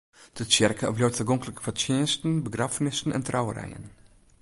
[0.37, 3.85] De tsjerke bliuwt tagonklik foar tsjinsten, begraffenissen en trouwerijen.